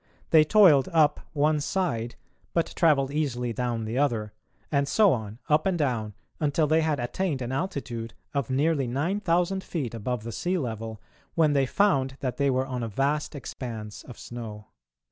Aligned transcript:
They 0.31 0.43
toiled 0.43 0.89
up 0.91 1.19
one 1.33 1.59
side 1.61 2.15
but 2.55 2.73
travelled 2.75 3.11
easily 3.11 3.53
down 3.53 3.85
the 3.85 3.99
other, 3.99 4.33
and 4.71 4.87
so 4.87 5.13
on, 5.13 5.37
up 5.47 5.67
and 5.67 5.77
down, 5.77 6.15
until 6.39 6.65
they 6.65 6.81
had 6.81 6.99
attained 6.99 7.39
an 7.39 7.51
altitude 7.51 8.15
of 8.33 8.49
nearly 8.49 8.87
9000 8.87 9.63
feet 9.63 9.93
above 9.93 10.23
the 10.23 10.31
sea 10.31 10.57
level, 10.57 10.99
when 11.35 11.53
they 11.53 11.67
found 11.67 12.17
that 12.19 12.37
they 12.37 12.49
were 12.49 12.65
on 12.65 12.81
a 12.81 12.87
vast 12.87 13.35
expanse 13.35 14.01
of 14.01 14.17
snow. 14.17 14.69